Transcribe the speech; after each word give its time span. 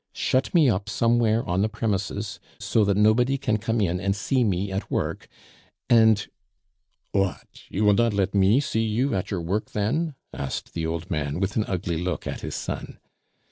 Shut 0.15 0.51
me 0.55 0.67
up 0.67 0.89
somewhere 0.89 1.47
on 1.47 1.61
the 1.61 1.69
premises, 1.69 2.39
so 2.57 2.83
that 2.85 2.97
nobody 2.97 3.37
can 3.37 3.57
come 3.59 3.79
in 3.79 3.99
and 3.99 4.15
see 4.15 4.43
me 4.43 4.71
at 4.71 4.89
work, 4.89 5.27
and" 5.91 6.27
"What? 7.11 7.45
you 7.69 7.85
will 7.85 7.93
not 7.93 8.11
let 8.11 8.33
me 8.33 8.61
see 8.61 8.81
you 8.81 9.13
at 9.13 9.29
your 9.29 9.41
work 9.41 9.73
then?" 9.73 10.15
asked 10.33 10.73
the 10.73 10.87
old 10.87 11.11
man, 11.11 11.39
with 11.39 11.55
an 11.55 11.65
ugly 11.67 11.97
look 12.01 12.25
at 12.25 12.41
his 12.41 12.55
son. 12.55 12.97